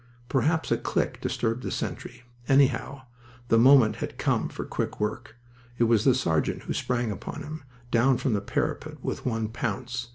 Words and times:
Perhaps 0.29 0.71
a 0.71 0.77
click 0.79 1.21
disturbed 1.21 1.61
the 1.61 1.69
sentry. 1.69 2.23
Anyhow, 2.47 3.03
the 3.49 3.59
moment 3.59 3.97
had 3.97 4.17
come 4.17 4.49
for 4.49 4.65
quick 4.65 4.99
work. 4.99 5.35
It 5.77 5.83
was 5.83 6.05
the 6.05 6.15
sergeant 6.15 6.63
who 6.63 6.73
sprang 6.73 7.11
upon 7.11 7.43
him, 7.43 7.63
down 7.91 8.17
from 8.17 8.33
the 8.33 8.41
parapet 8.41 9.03
with 9.03 9.27
one 9.27 9.49
pounce. 9.49 10.09